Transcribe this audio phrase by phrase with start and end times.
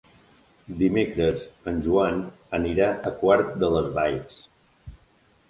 [0.77, 1.43] Dimecres
[1.73, 2.17] en Joan
[2.59, 4.43] anirà a Quart de les Valls.